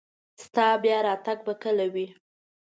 د 0.37 0.39
تا 0.55 0.67
بیا 0.83 0.97
راتګ 1.07 1.37
به 1.45 1.53
کله 1.63 1.85
وي 1.93 2.07